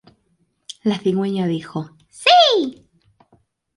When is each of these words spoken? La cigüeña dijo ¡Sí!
La 0.83 0.97
cigüeña 0.97 1.45
dijo 1.45 1.95
¡Sí! 2.09 2.87